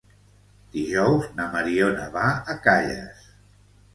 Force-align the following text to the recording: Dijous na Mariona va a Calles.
Dijous 0.75 1.27
na 1.41 1.45
Mariona 1.57 2.09
va 2.17 2.25
a 2.53 2.55
Calles. 2.69 3.31